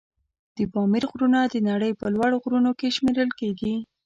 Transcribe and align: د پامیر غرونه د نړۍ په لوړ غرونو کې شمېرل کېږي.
د 0.57 0.59
پامیر 0.73 1.03
غرونه 1.11 1.39
د 1.47 1.55
نړۍ 1.69 1.91
په 1.99 2.05
لوړ 2.15 2.31
غرونو 2.43 2.71
کې 2.79 2.95
شمېرل 2.97 3.29
کېږي. 3.39 3.73